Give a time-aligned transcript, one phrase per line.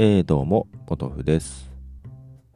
[0.00, 1.72] えー、どうも、ポトフです。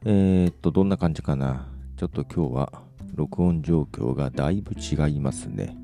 [0.05, 1.67] えー、っと、どんな感じかな。
[1.97, 2.83] ちょっと今日は
[3.15, 5.75] 録音状況がだいぶ違いますね。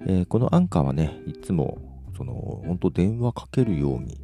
[0.00, 1.78] えーこのアンカーはね、いつも、
[2.16, 2.32] その、
[2.66, 4.18] 本当電話かけるように、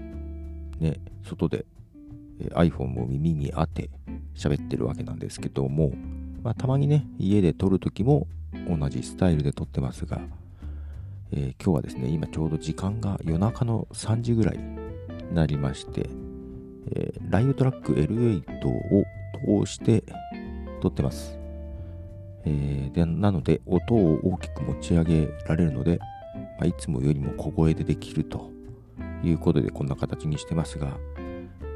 [0.81, 1.65] ね、外で、
[2.41, 3.89] え iPhone を耳に当て
[4.35, 5.93] 喋ってるわけなんですけども、
[6.43, 8.27] まあ、たまにね、家で撮るときも
[8.69, 10.21] 同じスタイルで撮ってますが、
[11.31, 14.86] え今日はですね、今ちょうど時間が夜中の3時ぐらい
[15.33, 16.09] なりまして、
[16.93, 20.05] えーライブトラック L8 を通して
[20.81, 21.39] 撮ってます。
[22.45, 25.99] えーでなので、音を大きく持ち上げられるので、
[26.59, 28.51] まあいつもよりも小声でできると
[29.23, 30.97] いうことでこんな形にしてますが、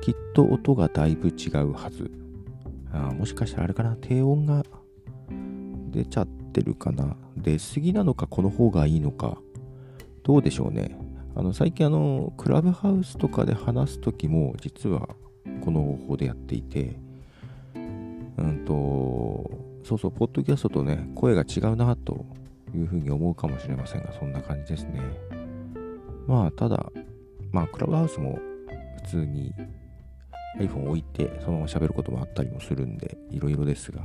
[0.00, 2.10] きっと音がだいぶ違うはず。
[2.92, 4.64] あもしかしたらあれかな、低音が
[5.90, 7.16] 出ちゃってるかな？
[7.36, 9.38] 出過ぎなのか、この方がいいのか。
[10.22, 10.96] どうでしょうね。
[11.34, 15.08] あの最近あの、クラブハウスとかで話すときも、実は
[15.64, 16.96] この方法でやっていて、
[17.74, 19.50] うんと、
[19.84, 22.24] そうそう、ポッドキャストとね、声が違うなと
[22.74, 25.00] いうふうに思うかもしれませんが、そんな感じですね。
[26.26, 26.90] まあ、ただ、
[27.52, 28.38] まあ、クラブハウスも
[29.04, 29.52] 普通に
[30.58, 34.02] iPhone を置いて、そのまま喋ることもあったりもするんで、いろいろですが、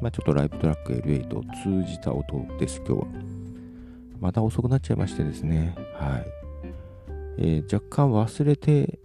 [0.00, 3.06] まあ、ちょっとライブトラック L8 を通じた音です、今日は。
[4.20, 6.45] また遅くなっちゃいましてですね、はい。
[7.38, 8.98] えー若干忘れて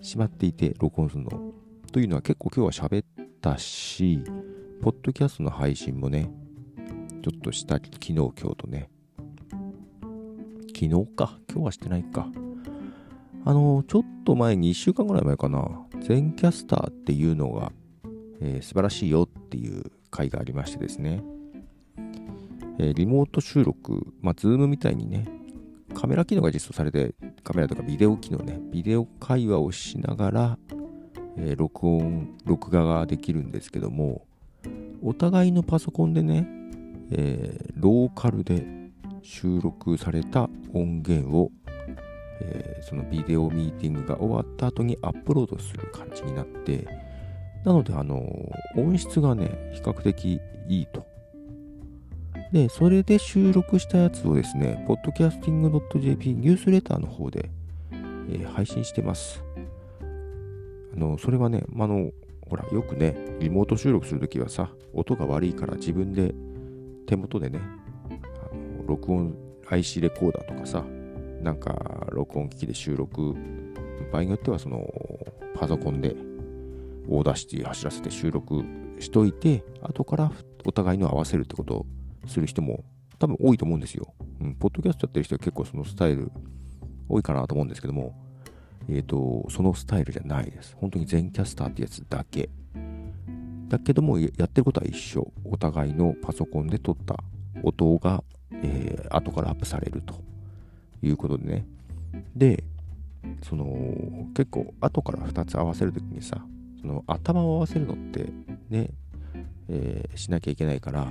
[0.00, 1.52] しまっていて、録音するの。
[1.92, 3.06] というのは結構今日は喋っ
[3.40, 4.22] たし、
[4.82, 6.30] ポッドキャストの配信もね、
[7.22, 8.90] ちょっとした昨日今日とね、
[10.74, 12.28] 昨日か、今日はしてないか。
[13.46, 17.72] あの、ちょっと前に1週間ぐらい前かな、全キャスターっていうのが、
[18.40, 21.22] えー素晴らしいよっていう回がありましてですね、
[22.78, 25.26] えーリモート収録、まあ、 Zoom みたいにね、
[25.92, 30.58] カメラ機能が実装されて、カメラとかビデオ機能ね、ビデオ会話をしながら、
[31.36, 34.26] えー録音、録画ができるんですけども、
[35.02, 36.46] お互いのパソコンでね、
[37.10, 38.66] えーローカルで
[39.22, 41.50] 収録された音源を、
[42.40, 46.86] えーそのビデオミーティングが終わった後にアップロードする感じになって、
[47.64, 48.22] なので、あの
[48.76, 51.13] 音質がね、比較的いいと。
[52.54, 57.50] で、それで収録したやつをですね、podcasting.jp ニュースレターの方で、
[57.90, 59.42] えー配信してます。
[60.94, 62.12] あの、それはね、まあの、
[62.48, 66.32] ほら、よくね、リモート収録するときはさ、音が悪いから自分で
[67.08, 67.60] 手元でね、
[68.08, 69.34] あの録音、
[69.68, 70.84] IC レコーダーとかさ、
[71.42, 73.34] なんか録音機器で収録、
[74.12, 74.88] 場合によってはその
[75.56, 76.14] パソコンで
[77.08, 78.62] Audacity 走らせて収録
[79.00, 80.30] しといて、後から
[80.64, 81.86] お互いの合わせるってことを
[82.26, 82.84] する人も
[83.18, 84.14] 多分多いと思うんですよ。
[84.40, 86.30] うん、ポッドキャストやってる人は結構そのスタイル
[87.08, 88.14] 多いかなと思うんですけども、
[88.88, 90.76] えっ、と、そのスタイルじゃないです。
[90.78, 92.50] 本当に Zencastr ってやつだけ。
[93.68, 95.32] だけども、ややってることは一緒。
[95.44, 97.16] お互いのパソコンで撮った
[97.62, 100.14] 音が、えー後からアップされると
[101.02, 101.66] いうことでね。
[102.34, 102.64] で、
[103.42, 103.66] その、
[104.34, 106.44] 結構後から2つ合わせるときにさ、
[106.80, 108.30] その頭を合わせるのって
[108.68, 108.90] ね、
[109.68, 111.06] えーしなきゃいけないから、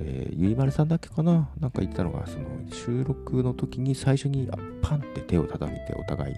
[0.00, 1.48] えーゆいまるさんだけかな？
[1.58, 6.34] なんか言ったのが、その収録の時に最初にあパンって手を叩いてお互い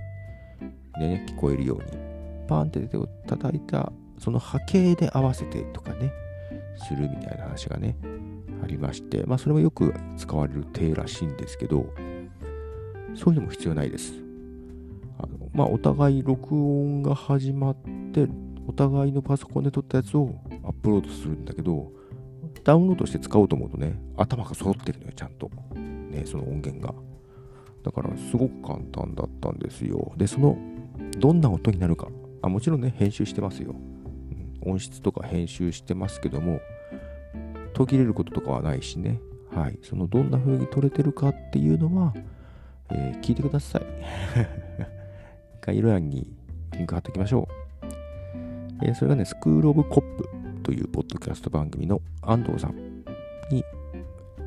[0.98, 1.98] でね、聞こえるように、
[2.46, 6.12] パンって手を叩いた、その波形で合わせてとかね、
[6.76, 7.96] するみたいな話がね、
[8.62, 11.86] ありまして、まあそれもよく使われる手らしいんですけど、
[13.14, 14.12] そういうのも必要ないです。
[15.18, 17.76] あのまあお互い録音が始まっ
[18.12, 18.28] て、
[18.66, 21.90] お互いのパソコンで撮ったやつをアップロードするんだけど、
[22.68, 25.50] ダウンロードして使おうと思うとね、頭が揃ってるのよ、ちゃんと。
[25.74, 26.92] ね、その音源が。
[27.82, 30.12] だから、すごく簡単だったんですよ。
[30.18, 30.58] で、その、
[31.18, 32.08] どんな音になるか。
[32.42, 33.70] あ、もちろんね、編集してますよ。
[33.70, 36.60] うん音質とか編集してますけども、
[37.72, 39.18] 途切れることとかはないしね。
[39.50, 39.78] はい。
[39.82, 42.12] その、どんな風に撮れてるかっていうのは、
[42.90, 43.82] えー聞いてください。
[45.62, 46.36] 概要欄に
[46.72, 48.84] リンク貼っておきましょう。
[48.84, 50.37] えーそれがね、スクールオブコップ
[50.68, 52.76] というポッドキャスト番組の安藤さん
[53.50, 53.64] に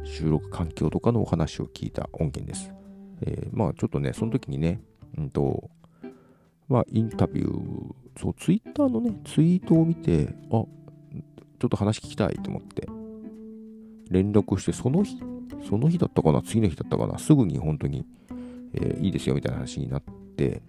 [0.04, 2.72] 収録環境とかのお話を聞いた音源です。
[3.22, 4.84] えーまあちょっとね、その時にね、
[5.18, 5.72] うんと、
[6.70, 10.68] まあインタビュー、そう、ツイッターのね、ツイートを見て、あ、ちょ
[11.66, 12.88] っと話聞きたいと思って、
[14.12, 15.18] 連絡して、その日、
[15.68, 18.06] その日だったかな、次の日だったかな、すぐに本当に、
[18.76, 20.04] えーいいですよみたいな話になっ
[20.38, 20.62] て、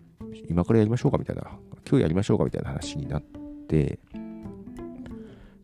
[0.49, 1.43] 今からやりましょうかみたいな、
[1.87, 3.22] 今日やりましょうかみたいな話になっ
[3.69, 3.99] て、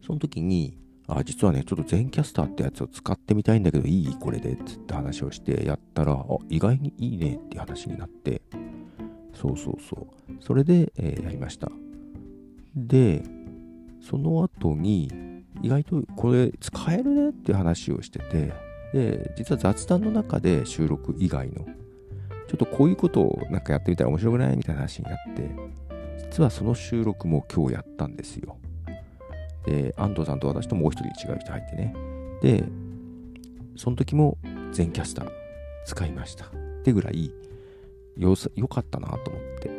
[0.08, 0.74] その時に、
[1.06, 4.16] あ、実はね、ちょっと全キャスターってやつを使ってみたいんだけど、いい？
[4.18, 8.40] これでっつって話をしてやったら、あ、意外にいいねって話になって、
[9.34, 10.06] そうそうそう。
[10.40, 11.70] それで、えーやりました。
[12.74, 13.22] で、
[14.00, 15.12] その後に、
[15.60, 18.54] 意外とこれ使えるねって話をしてて、
[18.94, 21.66] で、実は雑談の中で収録以外の、
[22.46, 24.56] ちょっとこういうことをなんかやってみたら面白くない？
[24.56, 25.50] みたいな話になって、
[26.30, 28.56] 実はその収録も今日やったんですよ。
[29.66, 31.94] で、安藤さんと私ともう一人違う人入ってね。
[32.42, 32.64] で、
[33.76, 34.38] その時も
[34.72, 35.30] 全キャスター
[35.86, 36.46] 使いました。
[36.46, 36.48] っ
[36.84, 37.32] てぐらい
[38.16, 39.70] よさ、良かったなと思って、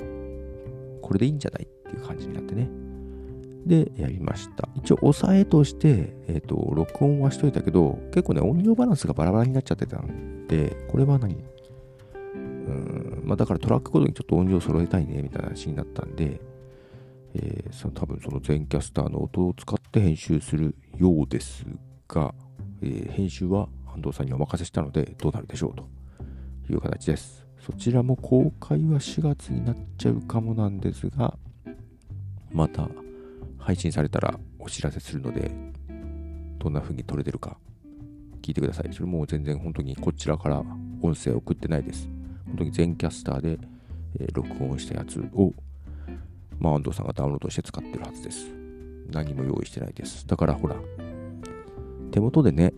[1.02, 2.70] これでいいんじゃないっていう感じになってね。
[3.66, 4.70] で、やりました。
[4.76, 11.36] 一応、押さえとして、えっ、と、録音はしといたけど、結構ね、音量バランスがバラバラになっちゃってたんで、これは何
[12.36, 16.40] うん、まあだからトラックごとにちょっと音量揃えたいね、みたいな話になったんで、
[17.36, 21.66] えー、その多分その全キャスターの音を使って編集するようです
[22.08, 22.34] が、
[22.82, 25.88] えー編集は安藤さんにお任せしたので、どうなるでしょうと
[26.72, 27.46] いう形です。
[27.60, 31.38] そちらも公開は4月になっちゃうかもなんですが、
[32.52, 32.90] また
[33.58, 35.52] 配信されたらお知らせするので、
[36.58, 37.58] どんな風に撮れてるか
[38.42, 38.94] 聞いてください。
[38.94, 40.64] それも全然本当にこちらから
[41.02, 42.10] 音声送ってないです。
[42.48, 43.60] 本当に全キャスターで、
[44.20, 45.54] え録音したやつを、
[46.60, 48.52] まあ、安藤さんがダウンロードして使ってるはずです。
[49.12, 50.28] 何も用意してないです。
[50.28, 50.76] だからほら、
[52.12, 52.74] 手元でね、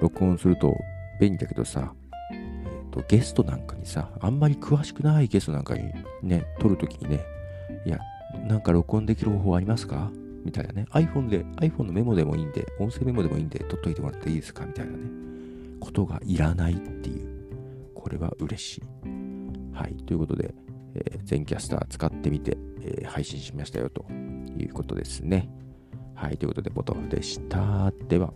[0.00, 0.76] 録音すると
[1.20, 1.92] 便利だけどさ、
[2.32, 5.92] えーとゲストなんかにさ、あんまり詳しくないゲストなんかに
[6.22, 7.20] ね、撮るときにね、
[7.84, 7.98] いや、
[8.46, 10.10] なんか録音できる方法ありますか？
[10.44, 10.86] みたいなね。
[10.92, 14.64] iPhone で、iPhone のメモでもいいんで、音声メモでもいいんで、撮っといてもらっていいですか？
[14.64, 14.98] みたいなね。
[15.80, 17.28] ことがいらないっていう。
[17.94, 18.82] これは嬉しい。
[19.72, 19.94] はい。
[20.04, 20.54] ということで、
[20.94, 24.04] え全キャスター使ってみて、え配信しましたよと
[24.56, 25.50] いうことですね。
[26.14, 26.36] はい。
[26.38, 27.92] ということで、ボトフでした。
[28.08, 28.32] では。